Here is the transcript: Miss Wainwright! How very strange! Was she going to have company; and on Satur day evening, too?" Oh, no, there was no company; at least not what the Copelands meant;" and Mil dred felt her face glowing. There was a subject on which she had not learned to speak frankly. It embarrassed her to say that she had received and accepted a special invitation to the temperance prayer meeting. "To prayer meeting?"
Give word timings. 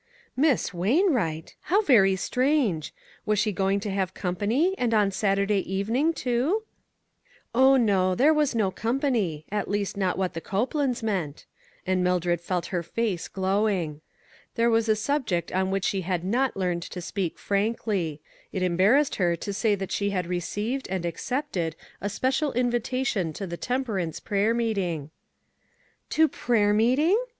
Miss 0.35 0.73
Wainwright! 0.73 1.55
How 1.65 1.83
very 1.83 2.15
strange! 2.15 2.91
Was 3.23 3.37
she 3.37 3.51
going 3.51 3.79
to 3.81 3.91
have 3.91 4.15
company; 4.15 4.73
and 4.79 4.95
on 4.95 5.11
Satur 5.11 5.45
day 5.47 5.59
evening, 5.59 6.11
too?" 6.11 6.63
Oh, 7.53 7.75
no, 7.77 8.15
there 8.15 8.33
was 8.33 8.55
no 8.55 8.71
company; 8.71 9.45
at 9.51 9.67
least 9.69 9.95
not 9.95 10.17
what 10.17 10.33
the 10.33 10.41
Copelands 10.41 11.03
meant;" 11.03 11.45
and 11.85 12.03
Mil 12.03 12.19
dred 12.19 12.41
felt 12.41 12.65
her 12.73 12.81
face 12.81 13.27
glowing. 13.27 14.01
There 14.55 14.71
was 14.71 14.89
a 14.89 14.95
subject 14.95 15.51
on 15.51 15.69
which 15.69 15.85
she 15.85 16.01
had 16.01 16.23
not 16.23 16.57
learned 16.57 16.81
to 16.81 16.99
speak 16.99 17.37
frankly. 17.37 18.21
It 18.51 18.63
embarrassed 18.63 19.17
her 19.17 19.35
to 19.35 19.53
say 19.53 19.75
that 19.75 19.91
she 19.91 20.09
had 20.09 20.25
received 20.25 20.87
and 20.89 21.05
accepted 21.05 21.75
a 22.01 22.09
special 22.09 22.53
invitation 22.53 23.33
to 23.33 23.45
the 23.45 23.55
temperance 23.55 24.19
prayer 24.19 24.55
meeting. 24.55 25.11
"To 26.09 26.27
prayer 26.27 26.73
meeting?" 26.73 27.23